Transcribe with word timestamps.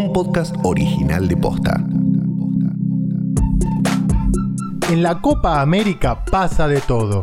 un 0.00 0.14
podcast 0.14 0.56
original 0.62 1.28
de 1.28 1.36
Posta. 1.36 1.84
En 4.88 5.02
la 5.02 5.20
Copa 5.20 5.60
América 5.60 6.24
pasa 6.24 6.66
de 6.68 6.80
todo. 6.80 7.20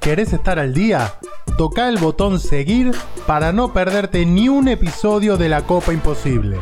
¿Querés 0.00 0.32
estar 0.32 0.60
al 0.60 0.72
día? 0.72 1.14
Toca 1.58 1.88
el 1.88 1.98
botón 1.98 2.38
seguir 2.38 2.92
para 3.26 3.52
no 3.52 3.72
perderte 3.72 4.24
ni 4.26 4.48
un 4.48 4.68
episodio 4.68 5.36
de 5.36 5.48
la 5.48 5.62
Copa 5.62 5.92
Imposible. 5.92 6.58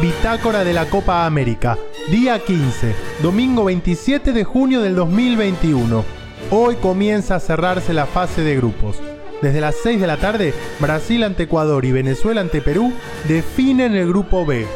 Bitácora 0.00 0.64
de 0.64 0.72
la 0.72 0.86
Copa 0.86 1.24
América, 1.24 1.78
día 2.10 2.44
15, 2.44 2.96
domingo 3.22 3.64
27 3.64 4.32
de 4.32 4.42
junio 4.42 4.80
del 4.80 4.96
2021. 4.96 6.04
Hoy 6.50 6.74
comienza 6.76 7.36
a 7.36 7.40
cerrarse 7.40 7.94
la 7.94 8.06
fase 8.06 8.42
de 8.42 8.56
grupos. 8.56 8.96
Desde 9.42 9.60
las 9.60 9.74
6 9.82 10.00
de 10.00 10.06
la 10.06 10.18
tarde, 10.18 10.54
Brasil 10.78 11.24
ante 11.24 11.42
Ecuador 11.42 11.84
y 11.84 11.90
Venezuela 11.90 12.40
ante 12.40 12.62
Perú 12.62 12.92
definen 13.26 13.96
el 13.96 14.06
grupo 14.06 14.46
B. 14.46 14.68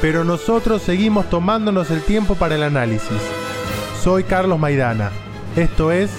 Pero 0.00 0.24
nosotros 0.24 0.80
seguimos 0.80 1.28
tomándonos 1.28 1.90
el 1.90 2.00
tiempo 2.00 2.34
para 2.34 2.54
el 2.54 2.62
análisis. 2.62 3.20
Soy 4.02 4.24
Carlos 4.24 4.58
Maidana. 4.58 5.10
Esto 5.56 5.92
es 5.92 6.10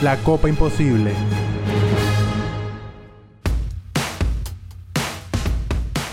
La 0.00 0.16
Copa 0.18 0.48
Imposible. 0.48 1.12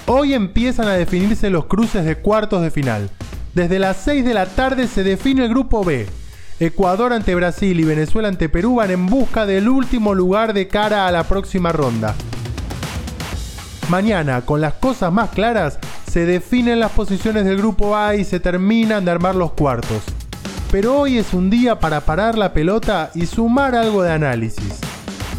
Hoy 0.07 0.33
empiezan 0.33 0.87
a 0.87 0.93
definirse 0.93 1.51
los 1.51 1.65
cruces 1.65 2.03
de 2.03 2.15
cuartos 2.15 2.63
de 2.63 2.71
final. 2.71 3.11
Desde 3.53 3.77
las 3.77 3.97
6 3.97 4.25
de 4.25 4.33
la 4.33 4.47
tarde 4.47 4.87
se 4.87 5.03
define 5.03 5.43
el 5.43 5.49
grupo 5.49 5.83
B. 5.83 6.07
Ecuador 6.59 7.11
ante 7.11 7.35
Brasil 7.35 7.77
y 7.77 7.83
Venezuela 7.83 8.29
ante 8.29 8.47
Perú 8.47 8.75
van 8.75 8.89
en 8.89 9.07
busca 9.07 9.45
del 9.45 9.67
último 9.67 10.15
lugar 10.15 10.53
de 10.53 10.69
cara 10.69 11.05
a 11.05 11.11
la 11.11 11.25
próxima 11.25 11.73
ronda. 11.73 12.15
Mañana, 13.89 14.41
con 14.41 14.61
las 14.61 14.73
cosas 14.75 15.11
más 15.11 15.31
claras, 15.31 15.79
se 16.09 16.25
definen 16.25 16.79
las 16.79 16.91
posiciones 16.91 17.43
del 17.43 17.57
grupo 17.57 17.97
A 17.97 18.15
y 18.15 18.23
se 18.23 18.39
terminan 18.39 19.03
de 19.03 19.11
armar 19.11 19.35
los 19.35 19.51
cuartos. 19.51 20.01
Pero 20.71 20.97
hoy 20.97 21.17
es 21.17 21.33
un 21.33 21.49
día 21.49 21.79
para 21.81 22.01
parar 22.01 22.37
la 22.37 22.53
pelota 22.53 23.11
y 23.13 23.25
sumar 23.25 23.75
algo 23.75 24.01
de 24.01 24.13
análisis. 24.13 24.79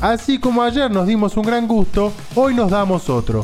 Así 0.03 0.39
como 0.39 0.63
ayer 0.63 0.91
nos 0.91 1.07
dimos 1.07 1.39
un 1.39 1.47
gran 1.47 1.67
gusto, 1.67 2.13
hoy 2.35 2.55
nos 2.55 2.71
damos 2.71 3.09
otro. 3.09 3.43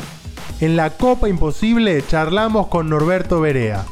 En 0.60 0.76
la 0.76 0.90
Copa 0.90 1.30
Imposible 1.30 2.04
charlamos 2.06 2.66
con 2.66 2.90
Norberto 2.90 3.40
Berea. 3.40 3.82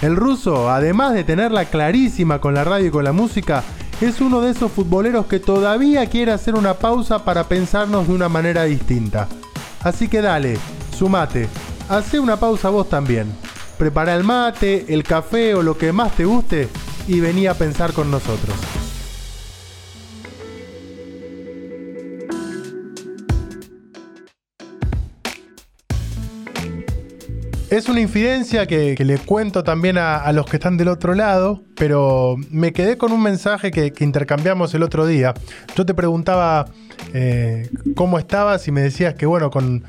El 0.00 0.14
ruso, 0.14 0.70
además 0.70 1.14
de 1.14 1.24
tenerla 1.24 1.64
clarísima 1.64 2.40
con 2.40 2.54
la 2.54 2.62
radio 2.62 2.86
y 2.86 2.90
con 2.90 3.04
la 3.04 3.12
música, 3.12 3.64
es 4.00 4.20
uno 4.20 4.40
de 4.40 4.50
esos 4.50 4.70
futboleros 4.70 5.26
que 5.26 5.40
todavía 5.40 6.06
quiere 6.06 6.30
hacer 6.30 6.54
una 6.54 6.74
pausa 6.74 7.24
para 7.24 7.48
pensarnos 7.48 8.06
de 8.06 8.14
una 8.14 8.28
manera 8.28 8.62
distinta. 8.64 9.26
Así 9.82 10.06
que 10.08 10.22
dale, 10.22 10.56
sumate, 10.96 11.48
hace 11.88 12.20
una 12.20 12.36
pausa 12.36 12.68
vos 12.68 12.88
también. 12.88 13.26
Prepara 13.76 14.14
el 14.14 14.22
mate, 14.22 14.86
el 14.88 15.02
café 15.02 15.54
o 15.54 15.62
lo 15.62 15.76
que 15.76 15.92
más 15.92 16.12
te 16.12 16.24
guste 16.24 16.68
y 17.08 17.18
vení 17.18 17.48
a 17.48 17.54
pensar 17.54 17.92
con 17.92 18.10
nosotros. 18.10 18.77
Es 27.70 27.90
una 27.90 28.00
infidencia 28.00 28.66
que, 28.66 28.96
le 28.98 29.18
cuento 29.18 29.62
también 29.62 29.98
a, 29.98 30.32
los 30.32 30.46
que 30.46 30.56
están 30.56 30.78
del 30.78 30.88
otro 30.88 31.14
lado, 31.14 31.62
pero 31.76 32.36
me 32.50 32.72
quedé 32.72 32.96
con 32.96 33.12
un 33.12 33.22
mensaje 33.22 33.70
que, 33.70 33.92
intercambiamos 34.00 34.72
el 34.72 34.82
otro 34.82 35.06
día. 35.06 35.34
Yo 35.76 35.84
te 35.84 35.92
preguntaba 35.92 36.66
eh, 37.12 37.68
cómo 37.94 38.18
estabas 38.18 38.66
y 38.68 38.72
me 38.72 38.80
decías 38.80 39.14
que, 39.14 39.26
bueno, 39.26 39.50
con, 39.50 39.84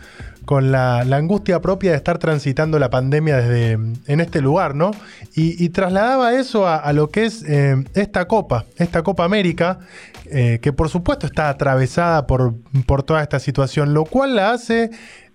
la, 0.59 1.02
angustia 1.02 1.61
propia 1.61 1.92
de 1.92 1.97
estar 1.97 2.17
transitando 2.17 2.80
la 2.80 2.89
pandemia 2.89 3.38
desde 3.38 3.73
en 3.73 4.19
este 4.19 4.42
lugar, 4.42 4.75
¿no? 4.75 4.91
Y, 5.36 5.69
trasladaba 5.69 6.34
eso 6.34 6.68
a, 6.68 6.91
lo 6.94 7.09
que 7.09 7.25
es 7.25 7.47
eh, 7.47 7.75
esta 7.94 8.25
Copa, 8.25 8.66
esta 8.78 9.03
Copa 9.03 9.24
América, 9.24 9.79
eh, 10.31 10.59
que 10.62 10.74
por 10.74 10.90
supuesto 10.90 11.25
está 11.25 11.50
atravesada 11.50 12.25
por, 12.28 12.53
por 12.85 13.03
toda 13.03 13.22
esta 13.22 13.40
situación, 13.40 13.94
lo 13.94 14.06
cual 14.06 14.35
la 14.35 14.51
hace 14.51 14.90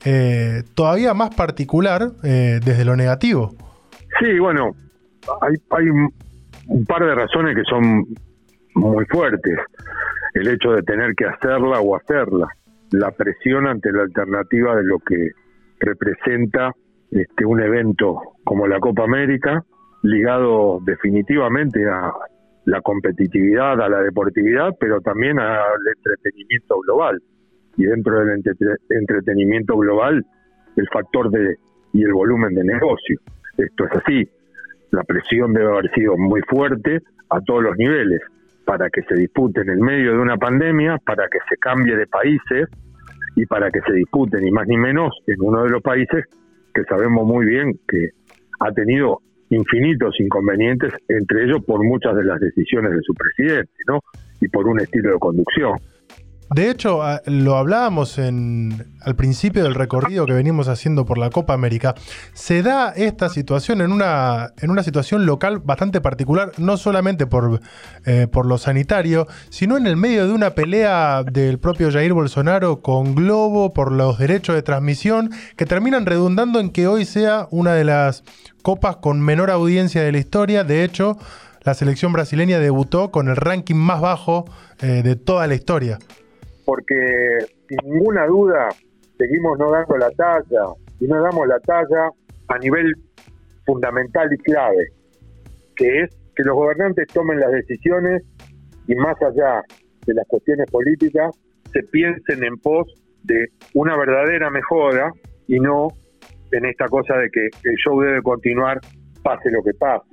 eh, 0.05 0.62
todavía 0.75 1.15
más 1.15 1.34
particular 1.34 2.10
eh, 2.22 2.60
desde 2.65 2.84
lo 2.84 2.97
negativo. 2.97 3.55
Sí, 4.21 4.39
bueno, 4.39 4.75
hay, 5.41 5.55
hay 5.71 5.89
un 5.89 6.84
par 6.87 7.05
de 7.05 7.15
razones 7.15 7.56
que 7.56 7.65
son 7.65 8.05
muy 8.75 9.05
fuertes. 9.06 9.59
El 10.34 10.49
hecho 10.49 10.72
de 10.72 10.83
tener 10.83 11.15
que 11.15 11.27
hacerla 11.27 11.81
o 11.81 11.97
hacerla, 11.97 12.49
la 12.94 13.10
presión 13.10 13.66
ante 13.66 13.91
la 13.91 14.03
alternativa 14.03 14.77
de 14.77 14.84
lo 14.84 15.00
que 15.00 15.31
representa 15.81 16.72
este 17.10 17.44
un 17.44 17.60
evento 17.60 18.21
como 18.44 18.69
la 18.69 18.78
Copa 18.78 19.03
América, 19.03 19.65
ligado 20.03 20.78
definitivamente 20.84 21.84
a 21.88 22.12
la 22.66 22.81
competitividad, 22.83 23.81
a 23.81 23.88
la 23.88 24.00
deportividad, 24.00 24.77
pero 24.78 25.00
también 25.00 25.41
al 25.41 25.81
entretenimiento 25.97 26.78
global 26.81 27.21
y 27.77 27.84
dentro 27.84 28.21
del 28.21 28.43
entretenimiento 28.91 29.77
global 29.77 30.25
el 30.77 30.88
factor 30.88 31.31
de 31.31 31.56
y 31.93 32.03
el 32.03 32.12
volumen 32.12 32.54
de 32.54 32.65
negocio. 32.65 33.19
Esto 33.56 33.87
es 33.87 33.93
así. 33.93 34.28
La 34.91 35.03
presión 35.03 35.53
debe 35.53 35.69
haber 35.69 35.91
sido 35.93 36.16
muy 36.16 36.43
fuerte 36.43 37.00
a 37.31 37.41
todos 37.41 37.62
los 37.62 37.77
niveles 37.77 38.21
para 38.65 38.91
que 38.91 39.03
se 39.03 39.15
dispute 39.15 39.61
en 39.61 39.71
el 39.71 39.79
medio 39.79 40.13
de 40.13 40.19
una 40.19 40.37
pandemia, 40.37 40.99
para 41.05 41.29
que 41.29 41.39
se 41.49 41.57
cambie 41.57 41.97
de 41.97 42.07
países 42.07 42.69
y 43.37 43.47
para 43.47 43.71
que 43.71 43.81
se 43.81 43.93
dispute 43.93 44.41
ni 44.41 44.51
más 44.51 44.67
ni 44.67 44.77
menos 44.77 45.13
en 45.27 45.37
uno 45.41 45.65
de 45.65 45.71
los 45.71 45.83
países 45.83 46.25
que 46.73 46.85
sabemos 46.85 47.27
muy 47.27 47.47
bien 47.47 47.79
que 47.89 48.11
ha 48.61 48.73
tenido 48.73 49.21
infinitos 49.51 50.19
inconvenientes, 50.21 50.93
entre 51.09 51.45
ellos 51.45 51.65
por 51.65 51.85
muchas 51.85 52.17
de 52.17 52.25
las 52.25 52.41
decisiones 52.41 52.93
de 52.93 53.01
su 53.03 53.15
presidente, 53.15 53.73
¿no? 53.87 54.01
Y 54.41 54.49
por 54.49 54.67
un 54.67 54.81
estilo 54.81 55.13
de 55.13 55.19
conducción. 55.19 55.79
De 56.50 56.71
hecho, 56.71 57.00
lo 57.25 57.56
hablábamos 57.56 58.19
en, 58.19 58.94
al 59.00 59.16
principio 59.16 59.62
del 59.62 59.75
recorrido 59.75 60.27
que 60.27 60.34
venimos 60.34 60.69
haciendo 60.69 61.06
por 61.06 61.16
la 61.16 61.31
Copa 61.31 61.55
América. 61.55 61.94
Se 62.34 62.62
da 62.62 62.91
esta 62.91 63.28
situación 63.28 63.81
en 63.81 63.91
una, 63.91 64.53
en 64.60 64.71
una 64.71 64.83
situación 64.83 65.27
local 65.27 65.59
bastante 65.59 66.00
particular, 66.00 66.53
no 66.59 66.77
solamente 66.77 67.27
por, 67.27 67.60
eh, 68.04 68.28
por 68.31 68.47
lo 68.47 68.59
sanitario, 68.59 69.27
sino 69.49 69.77
en 69.77 69.87
el 69.87 69.97
medio 69.97 70.27
de 70.27 70.33
una 70.33 70.50
pelea 70.50 71.22
del 71.25 71.59
propio 71.59 71.91
Jair 71.91 72.12
Bolsonaro 72.12 72.83
con 72.83 73.15
Globo 73.15 73.72
por 73.72 73.91
los 73.91 74.19
derechos 74.19 74.54
de 74.54 74.62
transmisión, 74.62 75.31
que 75.56 75.66
terminan 75.66 76.04
redundando 76.04 76.60
en 76.60 76.71
que 76.71 76.87
hoy 76.87 77.06
sea 77.06 77.49
una 77.50 77.72
de 77.72 77.84
las 77.84 78.22
copas 78.62 78.97
con 78.97 79.21
menor 79.21 79.50
audiencia 79.50 80.03
de 80.03 80.12
la 80.12 80.19
historia. 80.19 80.62
De 80.62 80.84
hecho, 80.84 81.16
la 81.62 81.72
selección 81.72 82.12
brasileña 82.12 82.59
debutó 82.59 83.10
con 83.10 83.28
el 83.28 83.37
ranking 83.37 83.77
más 83.77 84.03
bajo 84.03 84.44
eh, 84.81 85.03
de 85.03 85.16
toda 85.16 85.47
la 85.47 85.54
historia 85.54 85.99
porque 86.65 87.39
sin 87.69 87.79
ninguna 87.85 88.27
duda 88.27 88.69
seguimos 89.19 89.59
no 89.59 89.71
dando 89.71 89.97
la 89.97 90.11
talla 90.11 90.65
y 91.01 91.07
no 91.07 91.23
damos 91.23 91.47
la 91.47 91.61
talla 91.61 92.11
a 92.49 92.59
nivel 92.59 92.93
fundamental 93.67 94.33
y 94.33 94.39
clave, 94.39 94.89
que 95.77 96.03
es 96.03 96.11
que 96.35 96.43
los 96.43 96.55
gobernantes 96.55 97.07
tomen 97.09 97.41
las 97.41 97.51
decisiones 97.53 98.23
y 98.87 98.95
más 98.97 99.17
allá 99.23 99.63
de 100.07 100.15
las 100.15 100.27
cuestiones 100.27 100.71
políticas, 100.71 101.35
se 101.73 101.83
piensen 101.85 102.45
en 102.45 102.57
pos 102.59 102.87
de 103.23 103.47
una 103.75 103.97
verdadera 103.97 104.51
mejora 104.51 105.11
y 105.47 105.59
no 105.59 105.89
en 106.53 106.67
esta 106.67 106.87
cosa 106.89 107.17
de 107.17 107.31
que 107.31 107.49
el 107.65 107.77
show 107.77 108.01
debe 108.01 108.23
continuar 108.23 108.81
pase 109.23 109.51
lo 109.51 109.63
que 109.63 109.73
pase. 109.75 110.05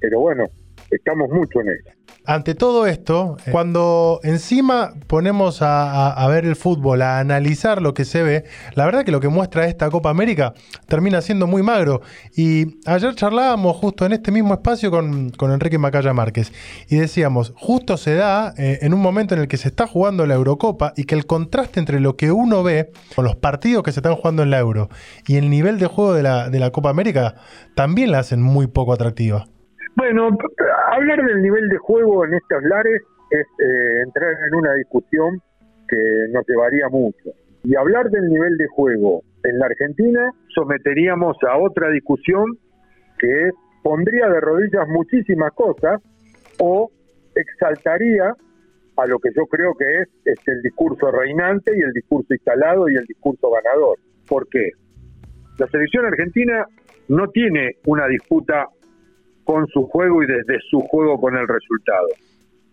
Pero 0.00 0.20
bueno, 0.20 0.44
estamos 0.90 1.30
mucho 1.30 1.60
en 1.60 1.68
eso 1.68 1.97
ante 2.28 2.54
todo 2.54 2.86
esto, 2.86 3.38
eh. 3.46 3.50
cuando 3.50 4.20
encima 4.22 4.92
ponemos 5.06 5.60
a, 5.62 6.26
ver 6.28 6.44
el 6.44 6.56
fútbol, 6.56 7.00
a 7.00 7.20
analizar 7.20 7.80
lo 7.80 7.94
que 7.94 8.04
se 8.04 8.22
ve, 8.22 8.44
la 8.74 8.84
verdad 8.84 9.02
que 9.02 9.12
lo 9.12 9.20
que 9.20 9.30
muestra 9.30 9.64
esta 9.64 9.88
Copa 9.88 10.10
América 10.10 10.52
termina 10.88 11.22
siendo 11.22 11.46
muy 11.46 11.62
magro. 11.62 12.02
Y 12.36 12.76
ayer 12.84 13.14
charlábamos 13.14 13.78
justo 13.78 14.04
en 14.04 14.12
este 14.12 14.30
mismo 14.30 14.52
espacio 14.52 14.90
con, 14.90 15.32
Enrique 15.40 15.78
Macaya 15.78 16.12
Márquez 16.12 16.52
y 16.90 16.96
decíamos, 16.96 17.54
justo 17.56 17.96
se 17.96 18.14
da 18.14 18.52
eh, 18.58 18.80
en 18.82 18.92
un 18.92 19.00
momento 19.00 19.34
en 19.34 19.40
el 19.40 19.48
que 19.48 19.56
se 19.56 19.68
está 19.68 19.86
jugando 19.86 20.26
la 20.26 20.34
Eurocopa 20.34 20.92
y 20.96 21.04
que 21.04 21.14
el 21.14 21.24
contraste 21.24 21.80
entre 21.80 21.98
lo 21.98 22.16
que 22.16 22.30
uno 22.30 22.62
ve 22.62 22.92
con 23.16 23.24
los 23.24 23.36
partidos 23.36 23.82
que 23.82 23.92
se 23.92 24.00
están 24.00 24.16
jugando 24.16 24.42
en 24.42 24.50
la 24.50 24.58
Euro 24.58 24.90
y 25.26 25.36
el 25.36 25.48
nivel 25.48 25.78
de 25.78 25.86
juego 25.86 26.12
de 26.12 26.24
la, 26.24 26.50
de 26.50 26.58
la 26.58 26.72
Copa 26.72 26.90
América 26.90 27.36
también 27.74 28.12
la 28.12 28.18
hacen 28.18 28.42
muy 28.42 28.66
poco 28.66 28.92
atractiva. 28.92 29.46
Bueno, 29.98 30.28
hablar 30.92 31.24
del 31.24 31.42
nivel 31.42 31.68
de 31.68 31.76
juego 31.76 32.24
en 32.24 32.34
estos 32.34 32.62
lares 32.62 33.02
es 33.32 33.46
eh, 33.58 34.02
entrar 34.06 34.32
en 34.46 34.54
una 34.54 34.72
discusión 34.74 35.42
que 35.88 36.26
nos 36.30 36.46
llevaría 36.46 36.88
mucho. 36.88 37.30
Y 37.64 37.74
hablar 37.74 38.08
del 38.08 38.28
nivel 38.28 38.56
de 38.58 38.68
juego 38.68 39.24
en 39.42 39.58
la 39.58 39.66
Argentina 39.66 40.30
someteríamos 40.54 41.36
a 41.42 41.58
otra 41.58 41.90
discusión 41.90 42.44
que 43.18 43.50
pondría 43.82 44.28
de 44.28 44.40
rodillas 44.40 44.86
muchísimas 44.86 45.52
cosas 45.54 46.00
o 46.60 46.92
exaltaría 47.34 48.36
a 48.98 49.06
lo 49.06 49.18
que 49.18 49.30
yo 49.34 49.46
creo 49.46 49.74
que 49.74 50.02
es, 50.02 50.08
es 50.26 50.38
el 50.46 50.62
discurso 50.62 51.10
reinante 51.10 51.76
y 51.76 51.80
el 51.80 51.92
discurso 51.92 52.34
instalado 52.34 52.88
y 52.88 52.94
el 52.94 53.04
discurso 53.04 53.50
ganador. 53.50 53.98
¿Por 54.28 54.48
qué? 54.48 54.70
La 55.58 55.66
selección 55.66 56.06
argentina 56.06 56.66
no 57.08 57.26
tiene 57.30 57.72
una 57.86 58.06
disputa 58.06 58.68
con 59.48 59.66
su 59.68 59.86
juego 59.86 60.22
y 60.22 60.26
desde 60.26 60.58
su 60.70 60.78
juego 60.80 61.18
con 61.18 61.34
el 61.34 61.48
resultado. 61.48 62.06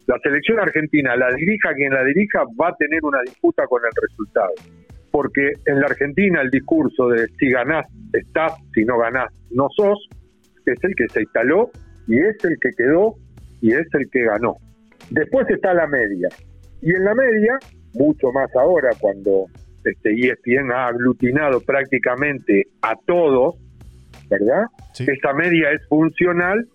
La 0.07 0.19
selección 0.21 0.59
argentina, 0.59 1.15
la 1.15 1.33
dirija 1.33 1.73
quien 1.73 1.93
la 1.93 2.03
dirija, 2.03 2.43
va 2.61 2.67
a 2.67 2.75
tener 2.75 2.99
una 3.01 3.21
disputa 3.21 3.65
con 3.65 3.81
el 3.85 3.91
resultado. 4.09 4.51
Porque 5.09 5.53
en 5.67 5.79
la 5.79 5.85
Argentina 5.85 6.41
el 6.41 6.49
discurso 6.49 7.07
de 7.07 7.27
si 7.39 7.49
ganás, 7.49 7.87
estás, 8.11 8.51
si 8.73 8.83
no 8.83 8.97
ganás, 8.97 9.29
no 9.51 9.69
sos, 9.73 10.09
es 10.65 10.83
el 10.83 10.93
que 10.95 11.07
se 11.07 11.21
instaló 11.21 11.71
y 12.09 12.19
es 12.19 12.43
el 12.43 12.57
que 12.59 12.71
quedó 12.75 13.15
y 13.61 13.71
es 13.71 13.87
el 13.93 14.09
que 14.11 14.25
ganó. 14.25 14.57
Después 15.11 15.49
está 15.49 15.73
la 15.73 15.87
media. 15.87 16.27
Y 16.81 16.93
en 16.93 17.05
la 17.05 17.15
media, 17.15 17.57
mucho 17.93 18.33
más 18.33 18.53
ahora 18.53 18.89
cuando 18.99 19.45
este 19.85 20.09
ESPN 20.11 20.73
ha 20.73 20.87
aglutinado 20.87 21.61
prácticamente 21.61 22.63
a 22.81 22.95
todos, 23.05 23.55
¿verdad? 24.39 24.65
Esta 24.99 25.33
media 25.33 25.71
es 25.71 25.81
funcional 25.87 26.67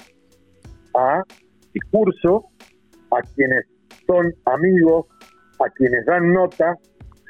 a 0.94 1.22
discurso, 1.72 2.46
a 3.10 3.22
quienes 3.34 3.66
son 4.06 4.32
amigos, 4.46 5.06
a 5.58 5.70
quienes 5.70 6.04
dan 6.06 6.32
nota 6.32 6.76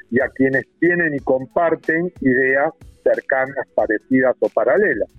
y 0.09 0.19
a 0.19 0.29
quienes 0.29 0.65
tienen 0.79 1.13
y 1.15 1.19
comparten 1.19 2.11
ideas 2.21 2.71
cercanas, 3.03 3.67
parecidas 3.75 4.35
o 4.39 4.49
paralelas. 4.49 5.11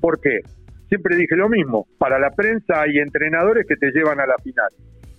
¿Por 0.00 0.20
qué? 0.20 0.40
Siempre 0.88 1.16
dije 1.16 1.36
lo 1.36 1.48
mismo, 1.48 1.86
para 1.98 2.18
la 2.18 2.30
prensa 2.30 2.82
hay 2.82 2.98
entrenadores 2.98 3.66
que 3.66 3.76
te 3.76 3.90
llevan 3.90 4.20
a 4.20 4.26
la 4.26 4.36
final, 4.42 4.68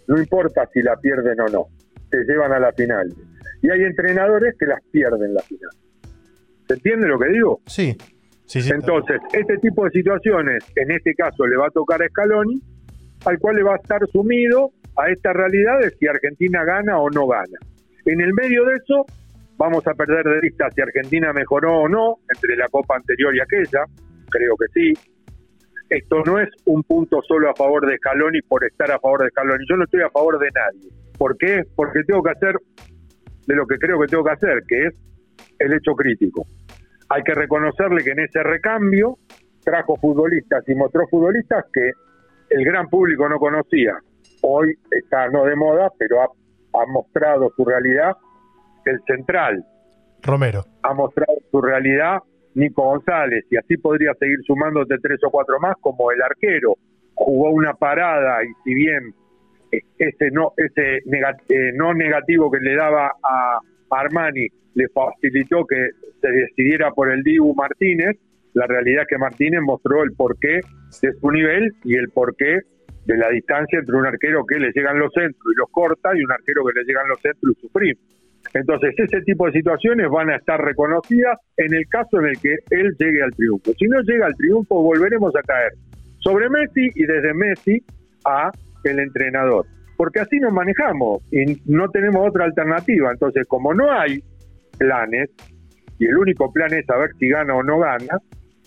no 0.07 0.18
importa 0.18 0.68
si 0.74 0.81
la 0.81 0.95
pierden 0.95 1.39
o 1.42 1.48
no, 1.48 1.68
te 2.10 2.24
llevan 2.24 2.51
a 2.51 2.60
la 2.60 2.71
final. 2.74 3.13
Y 3.62 3.69
hay 3.69 3.83
entrenadores 3.83 4.56
que 4.57 4.66
las 4.66 4.80
pierden 4.92 5.33
la 5.33 5.42
final. 5.42 5.69
¿Se 6.68 6.74
entiende 6.74 7.07
lo 7.07 7.19
que 7.19 7.30
digo? 7.30 7.62
Sí. 7.68 7.95
Entonces, 8.54 9.22
este 9.34 9.57
tipo 9.57 9.86
de 9.86 9.92
situaciones, 9.92 10.63
en 10.75 10.92
este 10.92 11.13
caso 11.13 11.46
le 11.46 11.56
va 11.56 11.68
a 11.68 11.72
tocar 11.72 12.01
a 12.01 12.07
Scaloni, 12.07 12.60
al 13.25 13.38
cual 13.38 13.57
le 13.57 13.63
va 13.63 13.74
a 13.74 13.78
estar 13.78 14.01
sumido 14.12 14.72
a 14.98 15.10
esta 15.10 15.34
realidad 15.34 15.80
de 15.80 15.92
si 15.92 16.07
Argentina 16.07 16.63
gana 16.63 16.98
o 16.98 17.10
no 17.10 17.28
gana. 17.28 17.60
En 18.06 18.22
el 18.22 18.34
medio 18.34 18.66
de 18.66 18.75
eso, 18.75 19.06
vamos 19.57 19.86
a 19.88 19.94
perder 19.94 20.25
de 20.25 20.40
vista 20.42 20.69
si 20.72 20.81
Argentina 20.81 21.31
mejoró 21.31 21.81
o 21.81 21.88
no 21.88 22.18
entre 22.34 22.56
la 22.56 22.68
Copa 22.69 22.96
anterior 22.96 23.36
y 23.36 23.40
aquella, 23.40 23.86
creo 24.30 24.56
que 24.57 24.66
sí. 24.74 24.94
Esto 25.90 26.24
no 26.25 26.40
es 26.40 26.50
un 26.66 26.84
punto 26.84 27.22
solo 27.28 27.50
a 27.50 27.56
favor 27.56 27.86
de 27.88 27.98
Scaloni 27.98 28.42
por 28.44 28.63
estar 28.63 28.92
a 28.92 29.00
favor 29.00 29.24
de 29.24 29.30
Scaloni. 29.30 29.66
Yo 29.69 29.75
no 29.75 29.84
estoy 29.84 30.02
a 30.02 30.10
favor 30.10 30.40
de 30.40 30.50
nadie. 30.52 30.90
¿Por 31.18 31.38
qué? 31.38 31.63
Porque 31.75 32.04
tengo 32.04 32.24
que 32.24 32.31
hacer 32.31 32.56
de 33.48 33.56
lo 33.56 33.66
que 33.66 33.78
creo 33.78 34.00
que 34.00 34.07
tengo 34.07 34.24
que 34.24 34.31
hacer, 34.31 34.63
que 34.68 34.86
es 34.86 34.94
el 35.60 35.74
hecho 35.74 35.94
crítico. 35.94 36.45
Hay 37.10 37.24
que 37.24 37.34
reconocerle 37.34 38.04
que 38.04 38.12
en 38.12 38.20
ese 38.20 38.44
recambio 38.44 39.18
trajo 39.64 39.96
futbolistas 39.98 40.64
y 40.68 40.76
mostró 40.76 41.08
futbolistas 41.08 41.66
que 41.74 41.92
el 42.50 42.66
gran 42.66 42.88
público 42.88 43.28
no 43.28 43.38
conocía. 43.38 43.98
Hoy 44.42 44.74
está 44.92 45.28
no 45.30 45.46
de 45.46 45.56
moda, 45.56 45.92
pero 45.98 46.22
ha, 46.22 46.86
mostrado 46.88 47.52
su 47.56 47.66
realidad 47.66 48.16
el 48.86 49.00
central. 49.06 49.66
Romero. 50.22 50.64
Ha 50.84 50.94
mostrado 50.94 51.34
su 51.52 51.62
realidad 51.62 52.20
Nico 52.56 52.84
González 52.84 53.46
y 53.50 53.58
así 53.58 53.78
podría 53.78 54.14
seguir 54.16 54.40
sumándote 54.46 54.98
tres 55.02 55.20
o 55.24 55.32
cuatro 55.32 55.60
más 55.60 55.76
como 55.82 56.12
el 56.12 56.22
arquero. 56.22 56.76
Jugó 57.14 57.52
una 57.52 57.74
parada 57.74 58.44
y 58.44 58.48
si 58.64 58.74
bien 58.74 59.14
ese 59.72 60.32
no 60.32 60.54
ese 60.58 60.98
eh, 60.98 61.72
no 61.76 61.94
negativo 61.94 62.50
que 62.50 62.60
le 62.60 62.76
daba 62.76 63.12
a 63.24 63.60
Armani 63.92 64.48
le 64.75 64.88
facilitó 64.89 65.66
que 65.66 65.89
se 66.21 66.27
decidiera 66.30 66.92
por 66.92 67.12
el 67.12 67.24
Dibu 67.24 67.54
Martínez, 67.56 68.18
la 68.54 68.66
realidad 68.68 69.04
es 69.04 69.07
que 69.07 69.18
Martínez 69.18 69.62
mostró 69.62 70.04
el 70.04 70.12
porqué 70.13 70.62
de 71.01 71.13
su 71.13 71.31
nivel 71.31 71.74
y 71.83 71.95
el 71.95 72.10
porqué 72.10 72.60
de 73.06 73.18
la 73.18 73.30
distancia 73.30 73.80
entre 73.80 73.95
un 73.95 74.06
arquero 74.06 74.45
que 74.45 74.60
le 74.60 74.71
llegan 74.71 75.00
los 75.00 75.12
centros 75.13 75.54
y 75.54 75.57
los 75.57 75.69
corta 75.71 76.10
y 76.16 76.24
un 76.24 76.31
arquero 76.31 76.63
que 76.66 76.80
le 76.80 76.86
llegan 76.86 77.07
los 77.07 77.19
centros 77.21 77.56
y 77.57 77.62
sufrir. 77.62 77.98
Entonces, 78.54 78.94
ese 78.98 79.21
tipo 79.21 79.45
de 79.45 79.51
situaciones 79.51 80.10
van 80.10 80.30
a 80.30 80.38
estar 80.38 80.60
reconocidas 80.63 81.38
en 81.57 81.74
el 81.74 81.88
caso 81.88 82.19
en 82.19 82.27
el 82.27 82.39
que 82.39 82.56
él 82.71 82.95
llegue 82.98 83.21
al 83.21 83.36
triunfo. 83.36 83.71
Si 83.77 83.86
no 83.86 84.00
llega 84.01 84.25
al 84.25 84.36
triunfo, 84.36 84.81
volveremos 84.81 85.36
a 85.36 85.42
caer 85.44 85.74
sobre 86.19 86.50
Messi 86.50 86.89
y 86.95 87.06
desde 87.06 87.33
Messi 87.33 87.83
a 88.25 88.51
el 88.83 89.00
entrenador. 89.00 89.66
Porque 89.98 90.21
así 90.21 90.39
nos 90.39 90.54
manejamos 90.54 91.21
y 91.31 91.62
no 91.66 91.89
tenemos 91.89 92.27
otra 92.27 92.45
alternativa. 92.45 93.12
Entonces, 93.12 93.45
como 93.48 93.74
no 93.74 93.92
hay 93.92 94.24
planes, 94.80 95.30
y 96.00 96.06
el 96.06 96.18
único 96.18 96.52
plan 96.52 96.74
es 96.74 96.86
saber 96.86 97.12
si 97.20 97.30
gana 97.30 97.54
o 97.54 97.62
no 97.62 97.78
gana, 97.80 98.18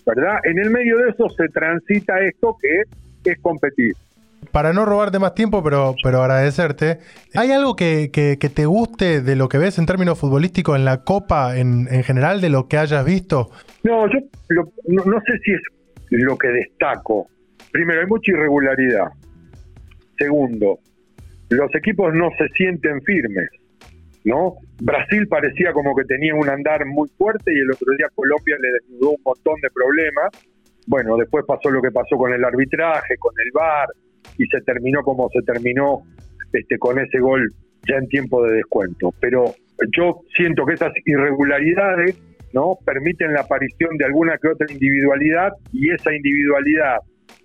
¿verdad? 0.05 0.37
En 0.43 0.59
el 0.59 0.69
medio 0.69 0.97
de 0.99 1.09
eso 1.09 1.29
se 1.29 1.49
transita 1.49 2.21
esto 2.21 2.55
que 2.61 3.31
es 3.31 3.39
competir. 3.41 3.93
Para 4.51 4.73
no 4.73 4.85
robarte 4.85 5.19
más 5.19 5.33
tiempo, 5.33 5.63
pero, 5.63 5.95
pero 6.03 6.21
agradecerte, 6.21 6.99
¿hay 7.33 7.51
algo 7.51 7.75
que, 7.75 8.11
que, 8.11 8.37
te 8.37 8.65
guste 8.65 9.21
de 9.21 9.35
lo 9.35 9.49
que 9.49 9.57
ves 9.57 9.79
en 9.79 9.85
términos 9.85 10.19
futbolísticos 10.19 10.77
en 10.77 10.85
la 10.85 11.03
Copa 11.03 11.57
en, 11.57 11.87
en 11.89 12.03
general, 12.03 12.41
de 12.41 12.49
lo 12.49 12.67
que 12.67 12.77
hayas 12.77 13.05
visto? 13.05 13.49
No, 13.83 14.05
yo 14.07 14.19
no, 14.49 15.03
no 15.05 15.21
sé 15.25 15.39
si 15.43 15.53
es 15.53 15.61
lo 16.09 16.37
que 16.37 16.49
destaco. 16.49 17.27
Primero, 17.71 18.01
hay 18.01 18.07
mucha 18.07 18.31
irregularidad. 18.31 19.07
Segundo, 20.17 20.77
los 21.49 21.73
equipos 21.75 22.13
no 22.13 22.29
se 22.37 22.47
sienten 22.49 23.01
firmes. 23.01 23.49
¿No? 24.23 24.55
Brasil 24.81 25.27
parecía 25.27 25.73
como 25.73 25.95
que 25.95 26.05
tenía 26.05 26.35
un 26.35 26.49
andar 26.49 26.85
muy 26.85 27.09
fuerte 27.17 27.53
y 27.53 27.59
el 27.59 27.71
otro 27.71 27.91
día 27.97 28.07
Colombia 28.15 28.57
le 28.59 28.71
desnudó 28.73 29.11
un 29.11 29.21
montón 29.23 29.55
de 29.61 29.69
problemas. 29.69 30.29
Bueno, 30.87 31.17
después 31.17 31.45
pasó 31.45 31.69
lo 31.69 31.81
que 31.81 31.91
pasó 31.91 32.17
con 32.17 32.33
el 32.33 32.43
arbitraje, 32.43 33.17
con 33.17 33.33
el 33.43 33.51
VAR 33.51 33.89
y 34.37 34.45
se 34.47 34.61
terminó 34.61 35.01
como 35.03 35.29
se 35.29 35.41
terminó 35.41 36.03
este 36.51 36.77
con 36.77 36.99
ese 36.99 37.19
gol 37.19 37.51
ya 37.87 37.97
en 37.97 38.07
tiempo 38.07 38.45
de 38.45 38.55
descuento. 38.57 39.13
Pero 39.19 39.53
yo 39.95 40.21
siento 40.35 40.65
que 40.65 40.73
esas 40.73 40.93
irregularidades, 41.05 42.17
¿no? 42.53 42.77
permiten 42.85 43.33
la 43.33 43.41
aparición 43.41 43.97
de 43.97 44.05
alguna 44.05 44.37
que 44.37 44.49
otra 44.49 44.67
individualidad 44.71 45.53
y 45.71 45.91
esa 45.91 46.13
individualidad 46.13 46.97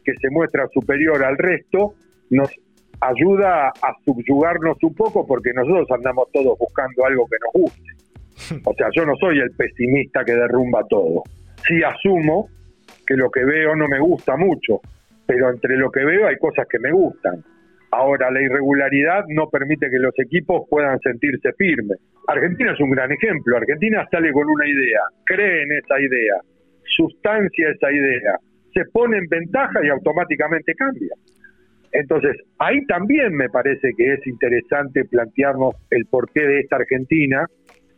que 0.05 0.15
se 0.21 0.31
muestra 0.31 0.67
superior 0.73 1.25
al 1.25 1.37
resto 1.37 1.95
nos 2.31 2.51
ayuda 3.01 3.69
a 3.69 3.95
subyugarnos 4.05 4.77
un 4.83 4.95
poco 4.95 5.27
porque 5.27 5.53
nosotros 5.55 5.89
andamos 5.91 6.29
todos 6.33 6.59
buscando 6.59 7.05
algo 7.05 7.27
que 7.27 7.37
nos 7.45 7.63
guste. 7.63 8.61
O 8.65 8.75
sea, 8.75 8.89
yo 8.95 9.05
no 9.05 9.15
soy 9.17 9.41
el 9.41 9.51
pesimista 9.53 10.25
que 10.25 10.33
derrumba 10.33 10.85
todo. 10.89 11.23
Sí 11.67 11.83
asumo 11.83 12.49
que 13.07 13.15
lo 13.15 13.31
que 13.31 13.45
veo 13.45 13.75
no 13.75 13.89
me 13.89 13.99
gusta 14.01 14.37
mucho, 14.37 14.81
pero 15.27 15.51
entre 15.51 15.77
lo 15.77 15.91
que 15.91 16.05
veo 16.05 16.27
hay 16.27 16.37
cosas 16.37 16.67
que 16.69 16.79
me 16.79 16.93
gustan. 16.93 17.43
Ahora, 17.91 18.31
la 18.31 18.43
irregularidad 18.43 19.25
no 19.29 19.49
permite 19.49 19.89
que 19.91 19.99
los 19.99 20.13
equipos 20.19 20.67
puedan 20.69 20.99
sentirse 21.01 21.53
firmes. 21.55 21.99
Argentina 22.27 22.73
es 22.73 22.81
un 22.81 22.91
gran 22.91 23.11
ejemplo. 23.11 23.57
Argentina 23.57 24.07
sale 24.11 24.31
con 24.33 24.47
una 24.49 24.67
idea, 24.67 25.01
cree 25.25 25.63
en 25.63 25.73
esa 25.73 25.99
idea, 25.99 26.35
sustancia 26.85 27.71
esa 27.71 27.91
idea, 27.91 28.39
se 28.75 28.85
pone 28.93 29.17
en 29.17 29.27
ventaja 29.29 29.81
y 29.83 29.89
automáticamente 29.89 30.75
cambia. 30.75 31.15
Entonces, 31.93 32.37
ahí 32.59 32.85
también 32.87 33.35
me 33.35 33.49
parece 33.49 33.93
que 33.97 34.15
es 34.15 34.27
interesante 34.27 35.05
plantearnos 35.05 35.75
el 35.91 36.07
porqué 36.07 36.47
de 36.47 36.61
esta 36.61 36.77
Argentina 36.77 37.47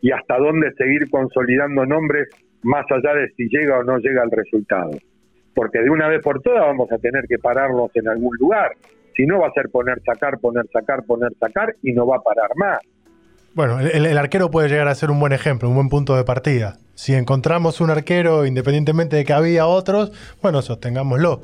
y 0.00 0.12
hasta 0.12 0.38
dónde 0.38 0.72
seguir 0.76 1.10
consolidando 1.10 1.84
nombres 1.84 2.28
más 2.62 2.84
allá 2.90 3.14
de 3.14 3.28
si 3.36 3.48
llega 3.48 3.78
o 3.78 3.84
no 3.84 3.98
llega 3.98 4.22
el 4.22 4.30
resultado. 4.30 4.92
Porque 5.54 5.80
de 5.80 5.90
una 5.90 6.08
vez 6.08 6.22
por 6.22 6.40
todas 6.40 6.60
vamos 6.60 6.90
a 6.92 6.98
tener 6.98 7.24
que 7.28 7.38
pararnos 7.38 7.90
en 7.94 8.08
algún 8.08 8.36
lugar. 8.38 8.72
Si 9.16 9.26
no 9.26 9.40
va 9.40 9.48
a 9.48 9.52
ser 9.52 9.68
poner, 9.70 10.00
sacar, 10.04 10.38
poner, 10.38 10.66
sacar, 10.72 11.04
poner, 11.04 11.32
sacar 11.38 11.74
y 11.82 11.92
no 11.92 12.06
va 12.06 12.16
a 12.16 12.20
parar 12.20 12.50
más. 12.56 12.78
Bueno, 13.52 13.80
el, 13.80 14.06
el, 14.06 14.16
arquero 14.16 14.50
puede 14.50 14.68
llegar 14.68 14.86
a 14.86 14.94
ser 14.94 15.10
un 15.10 15.18
buen 15.18 15.32
ejemplo, 15.32 15.68
un 15.68 15.74
buen 15.74 15.88
punto 15.88 16.16
de 16.16 16.22
partida. 16.22 16.76
Si 16.94 17.14
encontramos 17.14 17.80
un 17.80 17.90
arquero, 17.90 18.46
independientemente 18.46 19.16
de 19.16 19.24
que 19.24 19.32
había 19.32 19.66
otros, 19.66 20.12
bueno, 20.40 20.62
sostengámoslo. 20.62 21.42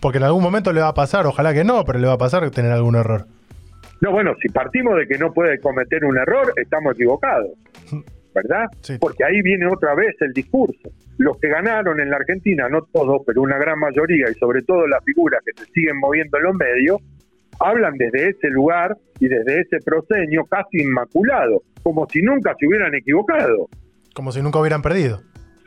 Porque 0.00 0.18
en 0.18 0.24
algún 0.24 0.42
momento 0.42 0.72
le 0.72 0.80
va 0.80 0.88
a 0.88 0.94
pasar, 0.94 1.26
ojalá 1.26 1.54
que 1.54 1.64
no, 1.64 1.84
pero 1.84 1.98
le 1.98 2.06
va 2.06 2.14
a 2.14 2.18
pasar 2.18 2.50
tener 2.50 2.72
algún 2.72 2.96
error. 2.96 3.26
No, 4.00 4.12
bueno, 4.12 4.34
si 4.42 4.48
partimos 4.48 4.96
de 4.96 5.06
que 5.06 5.18
no 5.18 5.32
puede 5.32 5.58
cometer 5.58 6.04
un 6.04 6.18
error, 6.18 6.52
estamos 6.56 6.94
equivocados, 6.94 7.50
¿verdad? 8.34 8.66
Porque 9.00 9.24
ahí 9.24 9.40
viene 9.40 9.66
otra 9.66 9.94
vez 9.94 10.14
el 10.20 10.32
discurso. 10.32 10.90
Los 11.16 11.38
que 11.38 11.48
ganaron 11.48 11.98
en 11.98 12.10
la 12.10 12.16
Argentina, 12.16 12.68
no 12.68 12.82
todos, 12.92 13.22
pero 13.26 13.40
una 13.40 13.56
gran 13.56 13.78
mayoría, 13.78 14.30
y 14.30 14.34
sobre 14.34 14.62
todo 14.62 14.86
las 14.86 15.02
figuras 15.02 15.40
que 15.44 15.64
se 15.64 15.70
siguen 15.72 15.98
moviendo 15.98 16.36
en 16.36 16.44
los 16.44 16.54
medios, 16.54 17.00
hablan 17.58 17.94
desde 17.96 18.28
ese 18.28 18.50
lugar 18.50 18.96
y 19.18 19.28
desde 19.28 19.60
ese 19.60 19.78
proseño 19.82 20.44
casi 20.44 20.82
inmaculado, 20.82 21.62
como 21.82 22.06
si 22.08 22.20
nunca 22.20 22.54
se 22.58 22.66
hubieran 22.66 22.94
equivocado. 22.94 23.68
Como 24.14 24.30
si 24.30 24.42
nunca 24.42 24.58
hubieran 24.58 24.82
perdido. 24.82 25.22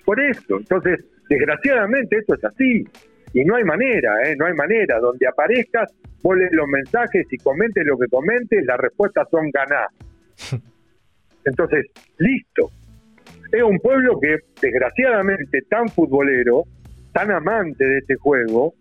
Por 0.06 0.20
eso, 0.20 0.58
entonces, 0.58 1.04
desgraciadamente 1.30 2.18
esto 2.18 2.36
es 2.36 2.44
así. 2.44 2.88
Y 3.34 3.46
no 3.46 3.56
hay 3.56 3.64
manera, 3.64 4.14
¿eh? 4.24 4.36
no 4.38 4.46
hay 4.46 4.54
manera. 4.54 5.00
Donde 5.00 5.28
aparezcas, 5.28 5.92
vos 6.22 6.38
los 6.52 6.68
mensajes 6.68 7.28
y 7.32 7.38
comentes 7.38 7.86
lo 7.86 7.98
que 7.98 8.08
comentes, 8.08 8.66
las 8.66 8.78
respuestas 8.78 9.28
son 9.30 9.50
ganar. 9.52 9.88
Entonces, 11.46 11.86
listo. 12.18 12.72
Es 13.52 13.64
un 13.64 13.80
pueblo 13.80 14.20
que, 14.20 14.38
desgraciadamente, 14.62 15.62
tan 15.70 15.88
futbolero, 15.90 16.64
tan 17.14 17.32
amante 17.32 17.84
de 17.84 17.98
este 18.00 18.16
juego, 18.16 18.76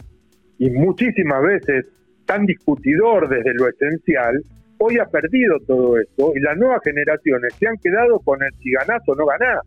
y 0.58 0.70
muchísimas 0.70 1.42
veces 1.42 1.86
tan 2.26 2.44
discutidor 2.44 3.28
desde 3.28 3.54
lo 3.54 3.68
esencial, 3.68 4.42
hoy 4.78 4.98
ha 4.98 5.06
perdido 5.06 5.58
todo 5.66 5.98
esto 5.98 6.32
y 6.34 6.40
las 6.40 6.56
nuevas 6.56 6.80
generaciones 6.84 7.54
se 7.54 7.66
han 7.66 7.76
quedado 7.78 8.20
con 8.20 8.42
el 8.42 8.50
si 8.62 8.72
ganás 8.72 9.02
o 9.06 9.14
no 9.14 9.24
ganás. 9.24 9.60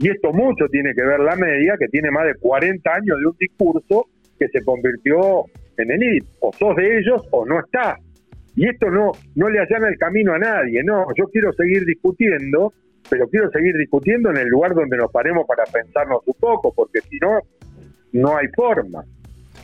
Y 0.00 0.10
esto 0.10 0.32
mucho 0.32 0.66
tiene 0.68 0.94
que 0.94 1.02
ver 1.02 1.20
la 1.20 1.36
media, 1.36 1.76
que 1.78 1.88
tiene 1.88 2.10
más 2.10 2.26
de 2.26 2.34
40 2.34 2.92
años 2.92 3.18
de 3.18 3.26
un 3.26 3.36
discurso 3.38 4.06
que 4.38 4.48
se 4.48 4.64
convirtió 4.64 5.44
en 5.76 5.90
elite. 5.90 6.26
O 6.40 6.52
sos 6.52 6.76
de 6.76 6.98
ellos 6.98 7.22
o 7.30 7.44
no 7.46 7.60
estás. 7.60 7.98
Y 8.56 8.68
esto 8.68 8.90
no, 8.90 9.12
no 9.36 9.48
le 9.48 9.60
allana 9.60 9.88
el 9.88 9.98
camino 9.98 10.34
a 10.34 10.38
nadie. 10.38 10.82
No, 10.82 11.06
yo 11.16 11.26
quiero 11.28 11.52
seguir 11.52 11.84
discutiendo, 11.84 12.72
pero 13.08 13.28
quiero 13.28 13.50
seguir 13.50 13.76
discutiendo 13.76 14.30
en 14.30 14.38
el 14.38 14.48
lugar 14.48 14.74
donde 14.74 14.96
nos 14.96 15.10
paremos 15.12 15.46
para 15.46 15.64
pensarnos 15.64 16.22
un 16.26 16.34
poco, 16.40 16.72
porque 16.74 17.00
si 17.08 17.18
no, 17.18 17.38
no 18.12 18.36
hay 18.36 18.48
forma. 18.48 19.04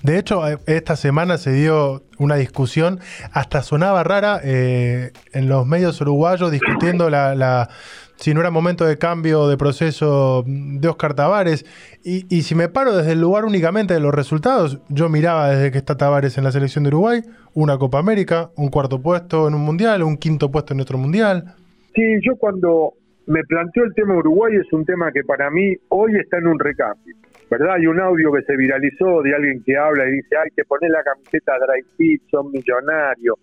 De 0.05 0.19
hecho, 0.19 0.47
eh, 0.47 0.59
esta 0.67 0.97
semana 0.97 1.39
se 1.39 1.53
dio 1.53 2.03
una 2.19 2.37
discusión, 2.37 3.01
hasta 3.33 3.63
sonaba 3.63 4.05
rara 4.05 4.39
eh, 4.45 5.13
en 5.33 5.49
los 5.49 5.67
medios 5.67 5.99
uruguayos 6.01 6.51
discutiendo 6.53 7.09
la, 7.09 7.71
si 8.17 8.35
no 8.35 8.41
era 8.41 8.51
momento 8.51 8.85
de 8.85 8.99
cambio 8.99 9.49
de 9.49 9.57
proceso 9.57 10.45
de 10.47 10.89
Oscar 10.89 11.15
Tavares. 11.15 11.65
Y, 12.05 12.27
y, 12.35 12.43
si 12.43 12.55
me 12.55 12.69
paro 12.69 12.97
desde 12.97 13.13
el 13.13 13.21
lugar 13.21 13.45
únicamente 13.45 13.95
de 13.95 14.01
los 14.01 14.15
resultados, 14.15 14.81
yo 14.89 15.09
miraba 15.09 15.51
desde 15.51 15.71
que 15.73 15.79
está 15.79 15.97
Tavares 15.97 16.39
en 16.39 16.45
la 16.45 16.53
selección 16.53 16.85
de 16.85 16.89
Uruguay, 16.89 17.23
una 17.55 17.79
Copa 17.79 17.99
América, 17.99 18.51
un 18.57 18.69
cuarto 18.69 19.01
puesto 19.01 19.49
en 19.49 19.55
un 19.55 19.63
mundial, 19.63 20.03
un 20.03 20.17
quinto 20.17 20.51
puesto 20.51 20.75
en 20.75 20.81
otro 20.81 20.99
mundial. 20.99 21.55
Sí, 21.95 22.03
yo 22.23 22.37
cuando 22.37 22.95
me 23.27 23.43
planteo 23.45 23.85
el 23.85 23.95
tema 23.95 24.17
Uruguay 24.17 24.55
es 24.57 24.73
un 24.73 24.85
tema 24.85 25.11
que 25.13 25.23
para 25.25 25.51
mí 25.51 25.75
hoy 25.89 26.13
está 26.21 26.39
en 26.39 26.49
un 26.49 26.59
recambio. 26.59 27.15
¿verdad? 27.51 27.75
Hay 27.75 27.87
un 27.87 28.01
audio 28.01 28.33
que 28.33 28.43
se 28.43 28.57
viralizó 28.57 29.23
de 29.23 29.35
alguien 29.35 29.63
que 29.65 29.77
habla 29.77 30.09
y 30.09 30.13
dice, 30.13 30.37
ay, 30.43 30.51
que 30.57 30.65
pones 30.65 30.91
la 30.91 31.03
camiseta 31.03 31.53
Fit, 31.97 32.23
son 32.31 32.51
millonarios, 32.51 33.37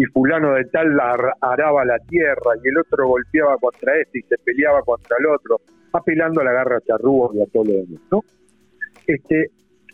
y 0.00 0.04
fulano 0.06 0.54
de 0.54 0.64
tal 0.64 0.98
araba 1.42 1.84
la 1.84 1.98
tierra, 2.08 2.52
y 2.64 2.68
el 2.68 2.78
otro 2.78 3.06
golpeaba 3.06 3.58
contra 3.58 4.00
este 4.00 4.20
y 4.20 4.22
se 4.22 4.38
peleaba 4.38 4.80
contra 4.80 5.14
el 5.18 5.26
otro, 5.26 5.60
apelando 5.92 6.40
a 6.40 6.44
la 6.44 6.52
garra 6.52 6.80
charrúa 6.80 7.30
y 7.34 7.42
a 7.42 7.46
todo 7.52 7.64
lo 7.64 7.72
demás, 7.72 8.00
¿no? 8.10 8.24
Este, 9.06 9.50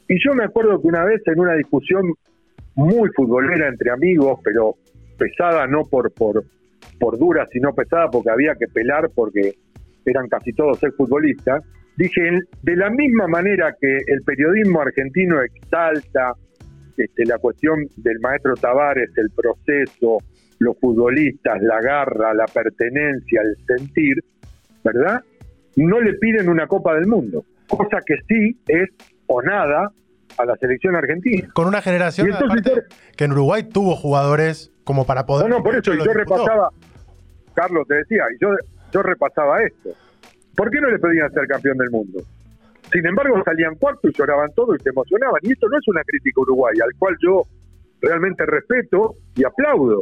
y 0.06 0.24
yo 0.24 0.32
me 0.34 0.44
acuerdo 0.44 0.80
que 0.80 0.86
una 0.86 1.04
vez 1.04 1.22
en 1.26 1.40
una 1.40 1.54
discusión 1.54 2.12
muy 2.76 3.10
futbolera 3.16 3.66
entre 3.66 3.90
amigos, 3.90 4.38
pero 4.44 4.76
pesada 5.18 5.66
no 5.66 5.82
por, 5.82 6.12
por, 6.12 6.44
por 7.00 7.18
dura, 7.18 7.44
sino 7.50 7.74
pesada 7.74 8.08
porque 8.08 8.30
había 8.30 8.54
que 8.54 8.68
pelar 8.68 9.10
porque 9.12 9.54
eran 10.04 10.28
casi 10.28 10.52
todos 10.52 10.78
ser 10.78 10.92
futbolistas, 10.92 11.64
Dije, 11.96 12.40
de 12.62 12.76
la 12.76 12.90
misma 12.90 13.26
manera 13.26 13.74
que 13.80 13.96
el 14.06 14.20
periodismo 14.22 14.82
argentino 14.82 15.40
exalta 15.40 16.34
este, 16.96 17.24
la 17.24 17.38
cuestión 17.38 17.86
del 17.96 18.20
maestro 18.20 18.54
Tavares, 18.54 19.10
el 19.16 19.30
proceso, 19.30 20.18
los 20.58 20.76
futbolistas, 20.78 21.62
la 21.62 21.80
garra, 21.80 22.34
la 22.34 22.46
pertenencia, 22.46 23.42
el 23.42 23.56
sentir, 23.66 24.22
¿verdad? 24.84 25.22
No 25.76 26.00
le 26.00 26.14
piden 26.14 26.48
una 26.48 26.66
Copa 26.66 26.94
del 26.94 27.06
Mundo, 27.06 27.44
cosa 27.68 27.98
que 28.04 28.16
sí 28.28 28.58
es 28.66 28.88
o 29.26 29.42
nada 29.42 29.90
a 30.38 30.44
la 30.44 30.56
selección 30.56 30.96
argentina. 30.96 31.48
Con 31.54 31.66
una 31.66 31.82
generación 31.82 32.28
que 33.16 33.24
en 33.24 33.32
Uruguay 33.32 33.64
tuvo 33.64 33.96
jugadores 33.96 34.72
como 34.84 35.06
para 35.06 35.26
poder... 35.26 35.48
No, 35.48 35.58
no, 35.58 35.62
por 35.62 35.76
eso 35.76 35.94
yo 35.94 36.12
repasaba, 36.12 36.70
Carlos 37.54 37.86
te 37.88 37.94
decía, 37.96 38.24
yo, 38.40 38.48
yo 38.92 39.02
repasaba 39.02 39.62
esto. 39.62 39.90
¿Por 40.54 40.70
qué 40.70 40.80
no 40.80 40.90
le 40.90 40.98
pedían 40.98 41.30
ser 41.32 41.46
campeón 41.46 41.76
del 41.78 41.90
mundo? 41.90 42.20
Sin 42.92 43.06
embargo, 43.06 43.42
salían 43.44 43.74
cuarto 43.76 44.08
y 44.08 44.12
lloraban 44.12 44.50
todo 44.54 44.74
y 44.74 44.78
se 44.78 44.90
emocionaban. 44.90 45.40
Y 45.42 45.52
esto 45.52 45.68
no 45.68 45.78
es 45.78 45.88
una 45.88 46.02
crítica 46.04 46.40
uruguaya, 46.40 46.84
al 46.84 46.98
cual 46.98 47.16
yo 47.20 47.42
realmente 48.00 48.46
respeto 48.46 49.14
y 49.34 49.44
aplaudo. 49.44 50.00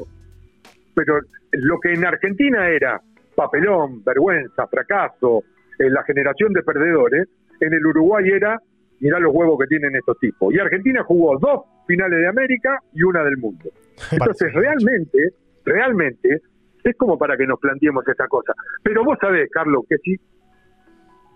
Pero 0.94 1.18
lo 1.52 1.80
que 1.80 1.92
en 1.92 2.04
Argentina 2.04 2.68
era 2.68 3.00
papelón, 3.34 4.02
vergüenza, 4.04 4.66
fracaso, 4.66 5.42
en 5.78 5.92
la 5.92 6.04
generación 6.04 6.52
de 6.52 6.62
perdedores, 6.62 7.28
en 7.60 7.72
el 7.72 7.86
Uruguay 7.86 8.28
era, 8.30 8.60
mirá 9.00 9.18
los 9.18 9.34
huevos 9.34 9.58
que 9.58 9.66
tienen 9.66 9.96
estos 9.96 10.18
tipos. 10.18 10.54
Y 10.54 10.58
Argentina 10.58 11.02
jugó 11.02 11.36
dos 11.38 11.62
finales 11.86 12.20
de 12.20 12.28
América 12.28 12.78
y 12.92 13.02
una 13.02 13.24
del 13.24 13.36
mundo. 13.38 13.70
Entonces, 14.12 14.52
realmente, 14.52 15.30
realmente, 15.64 16.42
es 16.84 16.96
como 16.96 17.18
para 17.18 17.36
que 17.36 17.46
nos 17.46 17.58
planteemos 17.58 18.06
esta 18.06 18.28
cosa. 18.28 18.52
Pero 18.82 19.04
vos 19.04 19.18
sabés, 19.20 19.50
Carlos, 19.50 19.84
que 19.88 19.96
si 19.98 20.16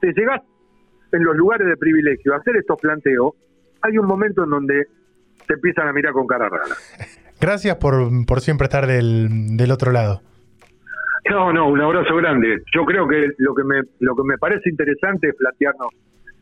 te 0.00 0.12
llegás 0.12 0.42
en 1.12 1.24
los 1.24 1.36
lugares 1.36 1.66
de 1.66 1.76
privilegio 1.76 2.34
hacer 2.34 2.56
estos 2.56 2.78
planteos, 2.80 3.34
hay 3.82 3.98
un 3.98 4.06
momento 4.06 4.44
en 4.44 4.50
donde 4.50 4.86
te 5.46 5.54
empiezan 5.54 5.88
a 5.88 5.92
mirar 5.92 6.12
con 6.12 6.26
cara 6.26 6.48
rara. 6.48 6.74
Gracias 7.40 7.76
por, 7.76 7.94
por 8.26 8.40
siempre 8.40 8.64
estar 8.66 8.86
del, 8.86 9.56
del 9.56 9.70
otro 9.70 9.92
lado. 9.92 10.20
No, 11.30 11.52
no, 11.52 11.68
un 11.68 11.80
abrazo 11.80 12.16
grande. 12.16 12.62
Yo 12.74 12.84
creo 12.84 13.06
que 13.06 13.28
lo 13.38 13.54
que 13.54 13.64
me, 13.64 13.82
lo 14.00 14.16
que 14.16 14.22
me 14.24 14.38
parece 14.38 14.70
interesante 14.70 15.28
es 15.28 15.36
plantearnos 15.36 15.88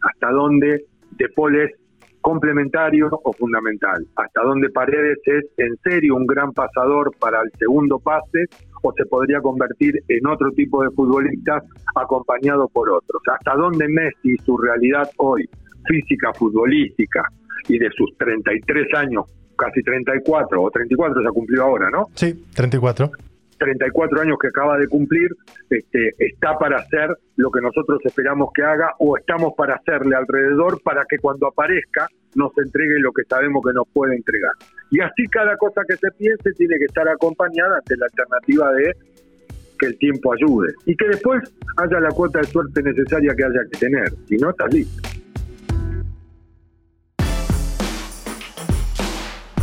hasta 0.02 0.30
dónde 0.30 0.84
De 1.12 1.28
Paul 1.34 1.56
es 1.56 1.72
complementario 2.20 3.08
o 3.22 3.32
fundamental, 3.32 4.04
hasta 4.16 4.42
dónde 4.42 4.68
Paredes 4.70 5.18
es 5.24 5.44
en 5.58 5.76
serio 5.84 6.16
un 6.16 6.26
gran 6.26 6.52
pasador 6.52 7.12
para 7.20 7.40
el 7.40 7.50
segundo 7.56 8.00
pase 8.00 8.46
o 8.82 8.92
se 8.92 9.04
podría 9.06 9.40
convertir 9.40 10.02
en 10.08 10.26
otro 10.26 10.50
tipo 10.52 10.82
de 10.82 10.90
futbolista 10.90 11.62
acompañado 11.94 12.68
por 12.68 12.90
otros. 12.90 13.22
Hasta 13.32 13.54
dónde 13.54 13.86
Messi, 13.88 14.36
su 14.44 14.56
realidad 14.56 15.08
hoy, 15.18 15.48
física, 15.86 16.32
futbolística 16.32 17.22
y 17.68 17.78
de 17.78 17.90
sus 17.90 18.16
33 18.18 18.94
años, 18.94 19.24
casi 19.56 19.82
34 19.82 20.62
o 20.62 20.70
34 20.70 21.22
se 21.22 21.28
cumplió 21.28 21.62
ahora, 21.64 21.90
¿no? 21.90 22.06
Sí, 22.14 22.44
34. 22.54 23.10
34 23.58 24.20
años 24.20 24.36
que 24.40 24.48
acaba 24.48 24.76
de 24.78 24.86
cumplir, 24.86 25.30
este, 25.70 26.14
está 26.18 26.58
para 26.58 26.78
hacer 26.78 27.16
lo 27.36 27.50
que 27.50 27.60
nosotros 27.60 28.00
esperamos 28.04 28.50
que 28.54 28.62
haga 28.62 28.92
o 28.98 29.16
estamos 29.16 29.54
para 29.56 29.76
hacerle 29.76 30.14
alrededor 30.14 30.80
para 30.82 31.04
que 31.08 31.18
cuando 31.18 31.46
aparezca 31.46 32.06
nos 32.34 32.52
entregue 32.58 32.98
lo 33.00 33.12
que 33.12 33.22
sabemos 33.24 33.62
que 33.64 33.72
nos 33.72 33.88
puede 33.92 34.14
entregar. 34.14 34.52
Y 34.90 35.00
así 35.00 35.24
cada 35.30 35.56
cosa 35.56 35.82
que 35.88 35.96
se 35.96 36.10
piense 36.12 36.52
tiene 36.56 36.76
que 36.78 36.84
estar 36.84 37.08
acompañada 37.08 37.78
ante 37.78 37.96
la 37.96 38.06
alternativa 38.06 38.72
de 38.72 38.92
que 39.78 39.86
el 39.86 39.98
tiempo 39.98 40.32
ayude 40.32 40.72
y 40.86 40.96
que 40.96 41.08
después 41.08 41.42
haya 41.76 42.00
la 42.00 42.08
cuota 42.10 42.40
de 42.40 42.46
suerte 42.46 42.82
necesaria 42.82 43.34
que 43.36 43.44
haya 43.44 43.60
que 43.70 43.78
tener, 43.78 44.12
si 44.26 44.36
no, 44.36 44.50
está 44.50 44.66
listo. 44.68 45.08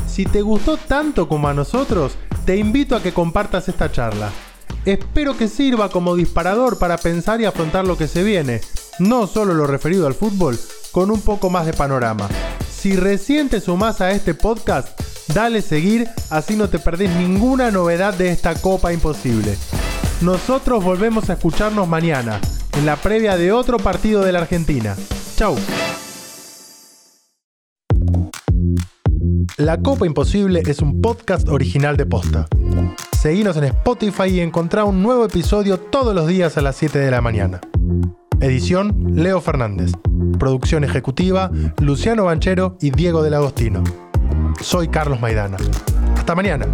Si 0.07 0.25
te 0.25 0.41
gustó 0.41 0.77
tanto 0.77 1.27
como 1.27 1.47
a 1.47 1.55
nosotros, 1.55 2.17
te 2.45 2.55
invito 2.55 2.95
a 2.95 3.01
que 3.01 3.13
compartas 3.13 3.67
esta 3.67 3.91
charla. 3.91 4.31
Espero 4.85 5.35
que 5.35 5.47
sirva 5.47 5.89
como 5.89 6.15
disparador 6.15 6.77
para 6.77 6.97
pensar 6.97 7.41
y 7.41 7.45
afrontar 7.45 7.87
lo 7.87 7.97
que 7.97 8.07
se 8.07 8.23
viene, 8.23 8.61
no 8.99 9.25
solo 9.25 9.53
lo 9.55 9.65
referido 9.65 10.05
al 10.05 10.13
fútbol, 10.13 10.55
con 10.91 11.09
un 11.09 11.21
poco 11.21 11.49
más 11.49 11.65
de 11.65 11.73
panorama. 11.73 12.27
Si 12.69 12.95
recién 12.95 13.49
te 13.49 13.61
sumás 13.61 14.01
a 14.01 14.11
este 14.11 14.35
podcast, 14.35 15.12
dale 15.27 15.61
seguir, 15.61 16.07
así 16.29 16.55
no 16.55 16.69
te 16.69 16.79
perdés 16.79 17.15
ninguna 17.15 17.71
novedad 17.71 18.13
de 18.13 18.29
esta 18.29 18.55
Copa 18.55 18.93
Imposible. 18.93 19.57
Nosotros 20.21 20.83
volvemos 20.83 21.29
a 21.29 21.33
escucharnos 21.33 21.87
mañana, 21.87 22.39
en 22.77 22.85
la 22.85 22.95
previa 22.95 23.37
de 23.37 23.51
otro 23.51 23.77
partido 23.77 24.23
de 24.23 24.31
la 24.31 24.39
Argentina. 24.39 24.95
Chau. 25.35 25.55
La 29.57 29.77
Copa 29.77 30.05
Imposible 30.05 30.63
es 30.65 30.81
un 30.81 31.01
podcast 31.01 31.47
original 31.47 31.95
de 31.97 32.05
Posta. 32.05 32.47
Seguinos 33.11 33.55
en 33.57 33.65
Spotify 33.65 34.29
y 34.29 34.39
encontrá 34.39 34.83
un 34.83 35.03
nuevo 35.03 35.25
episodio 35.25 35.79
todos 35.79 36.15
los 36.15 36.27
días 36.27 36.57
a 36.57 36.61
las 36.61 36.75
7 36.75 36.99
de 36.99 37.11
la 37.11 37.21
mañana. 37.21 37.61
Edición 38.41 39.15
Leo 39.15 39.39
Fernández. 39.41 39.91
Producción 40.39 40.83
ejecutiva 40.83 41.51
Luciano 41.79 42.25
Banchero 42.25 42.77
y 42.81 42.91
Diego 42.91 43.23
del 43.23 43.35
Agostino. 43.35 43.83
Soy 44.61 44.87
Carlos 44.87 45.19
Maidana. 45.19 45.57
Hasta 46.17 46.35
mañana. 46.35 46.65